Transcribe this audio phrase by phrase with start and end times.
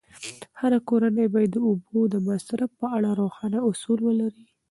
[0.59, 4.45] هره کورنۍ باید د اوبو د مصرف په اړه روښانه اصول ولري.